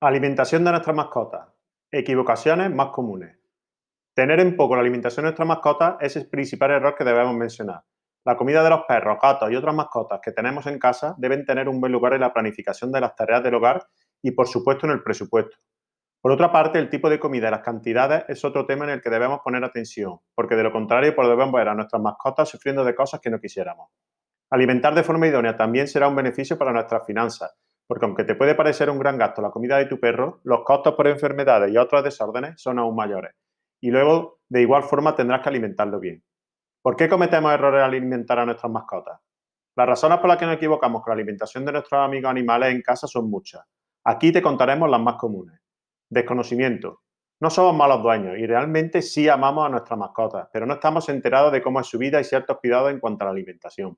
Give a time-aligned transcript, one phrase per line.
[0.00, 1.48] Alimentación de nuestras mascotas.
[1.90, 3.36] Equivocaciones más comunes.
[4.14, 7.82] Tener en poco la alimentación de nuestras mascotas es el principal error que debemos mencionar.
[8.24, 11.68] La comida de los perros, gatos y otras mascotas que tenemos en casa deben tener
[11.68, 13.88] un buen lugar en la planificación de las tareas del hogar
[14.22, 15.56] y, por supuesto, en el presupuesto.
[16.20, 19.02] Por otra parte, el tipo de comida y las cantidades es otro tema en el
[19.02, 22.94] que debemos poner atención, porque de lo contrario podemos ver a nuestras mascotas sufriendo de
[22.94, 23.90] cosas que no quisiéramos.
[24.50, 27.52] Alimentar de forma idónea también será un beneficio para nuestras finanzas,
[27.88, 30.94] porque aunque te puede parecer un gran gasto la comida de tu perro, los costos
[30.94, 33.32] por enfermedades y otros desórdenes son aún mayores.
[33.80, 36.22] Y luego, de igual forma, tendrás que alimentarlo bien.
[36.82, 39.18] ¿Por qué cometemos errores al alimentar a nuestras mascotas?
[39.74, 42.82] Las razones por las que nos equivocamos con la alimentación de nuestros amigos animales en
[42.82, 43.64] casa son muchas.
[44.04, 45.58] Aquí te contaremos las más comunes.
[46.10, 47.00] Desconocimiento.
[47.40, 51.52] No somos malos dueños y realmente sí amamos a nuestras mascotas, pero no estamos enterados
[51.52, 53.96] de cómo es su vida y ciertos cuidados en cuanto a la alimentación.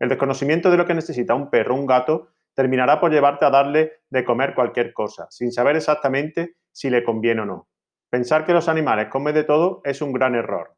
[0.00, 3.50] El desconocimiento de lo que necesita un perro o un gato terminará por llevarte a
[3.50, 7.68] darle de comer cualquier cosa, sin saber exactamente si le conviene o no.
[8.10, 10.76] Pensar que los animales comen de todo es un gran error,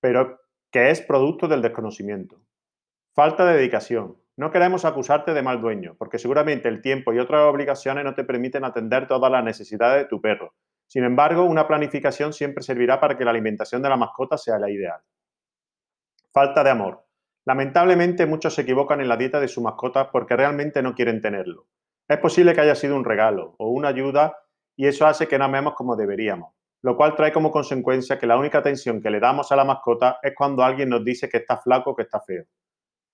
[0.00, 2.40] pero que es producto del desconocimiento.
[3.14, 4.16] Falta de dedicación.
[4.36, 8.24] No queremos acusarte de mal dueño, porque seguramente el tiempo y otras obligaciones no te
[8.24, 10.54] permiten atender todas las necesidades de tu perro.
[10.86, 14.70] Sin embargo, una planificación siempre servirá para que la alimentación de la mascota sea la
[14.70, 15.00] ideal.
[16.32, 17.04] Falta de amor.
[17.44, 21.66] Lamentablemente muchos se equivocan en la dieta de su mascota porque realmente no quieren tenerlo.
[22.08, 24.38] Es posible que haya sido un regalo o una ayuda
[24.76, 28.38] y eso hace que no amemos como deberíamos, lo cual trae como consecuencia que la
[28.38, 31.58] única atención que le damos a la mascota es cuando alguien nos dice que está
[31.58, 32.44] flaco o que está feo.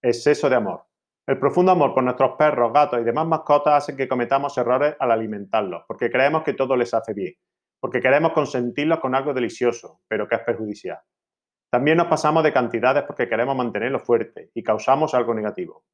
[0.02, 0.84] Exceso de amor.
[1.26, 5.10] El profundo amor por nuestros perros, gatos y demás mascotas hace que cometamos errores al
[5.10, 7.34] alimentarlos, porque creemos que todo les hace bien,
[7.80, 10.98] porque queremos consentirlos con algo delicioso, pero que es perjudicial.
[11.70, 15.84] También nos pasamos de cantidades porque queremos mantenerlo fuerte y causamos algo negativo.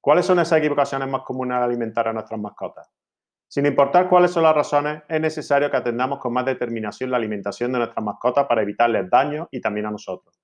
[0.00, 2.90] ¿Cuáles son esas equivocaciones más comunes al alimentar a nuestras mascotas?
[3.48, 7.72] Sin importar cuáles son las razones, es necesario que atendamos con más determinación la alimentación
[7.72, 10.40] de nuestras mascotas para evitarles daño y también a nosotros.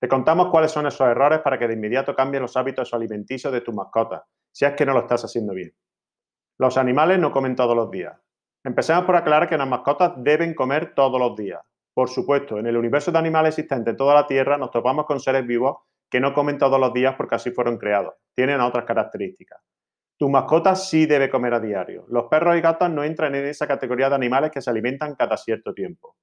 [0.00, 3.60] Te contamos cuáles son esos errores para que de inmediato cambien los hábitos alimenticios de
[3.60, 5.72] tus mascotas, si es que no lo estás haciendo bien.
[6.58, 8.18] Los animales no comen todos los días.
[8.64, 11.60] Empecemos por aclarar que las mascotas deben comer todos los días.
[11.94, 15.20] Por supuesto, en el universo de animales existente en toda la Tierra nos topamos con
[15.20, 15.76] seres vivos
[16.10, 18.14] que no comen todos los días porque así fueron creados.
[18.34, 19.60] Tienen otras características.
[20.18, 22.04] Tu mascota sí debe comer a diario.
[22.08, 25.36] Los perros y gatos no entran en esa categoría de animales que se alimentan cada
[25.36, 26.16] cierto tiempo.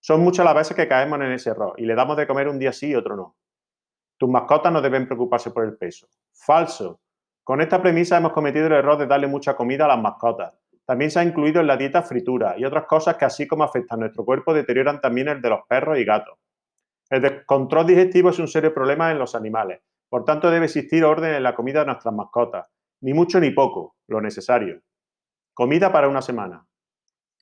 [0.00, 2.58] Son muchas las veces que caemos en ese error y le damos de comer un
[2.58, 3.36] día sí y otro no.
[4.18, 6.08] Tus mascotas no deben preocuparse por el peso.
[6.32, 7.00] Falso.
[7.42, 10.52] Con esta premisa hemos cometido el error de darle mucha comida a las mascotas.
[10.86, 13.98] También se ha incluido en la dieta fritura y otras cosas que así como afectan
[13.98, 16.38] a nuestro cuerpo deterioran también el de los perros y gatos.
[17.10, 19.80] El descontrol digestivo es un serio problema en los animales.
[20.08, 22.70] Por tanto, debe existir orden en la comida de nuestras mascotas.
[23.00, 24.80] Ni mucho ni poco, lo necesario.
[25.52, 26.64] Comida para una semana.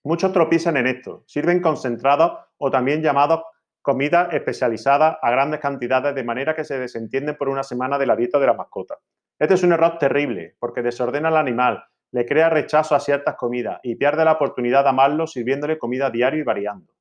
[0.05, 1.25] Muchos tropiezan en esto.
[1.27, 3.43] Sirven concentrados o también llamados
[3.83, 8.17] comida especializada a grandes cantidades de manera que se desentienden por una semana de la
[8.17, 8.99] dieta de la mascota.
[9.39, 13.81] Este es un error terrible porque desordena al animal, le crea rechazo a ciertas comidas
[13.83, 16.95] y pierde la oportunidad de amarlo sirviéndole comida diario y variando.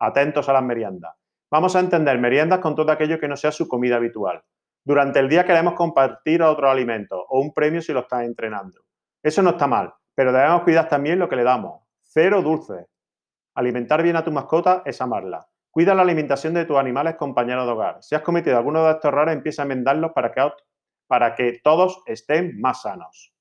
[0.00, 1.14] Atentos a las meriendas.
[1.48, 4.42] Vamos a entender meriendas con todo aquello que no sea su comida habitual.
[4.84, 8.80] Durante el día queremos compartir otros alimentos o un premio si lo estás entrenando.
[9.22, 11.80] Eso no está mal, pero debemos cuidar también lo que le damos.
[12.00, 12.84] Cero dulces.
[13.54, 15.46] Alimentar bien a tu mascota es amarla.
[15.70, 18.02] Cuida la alimentación de tus animales compañeros de hogar.
[18.02, 20.50] Si has cometido alguno de estos errores, empieza a enmendarlos para que,
[21.06, 23.31] para que todos estén más sanos.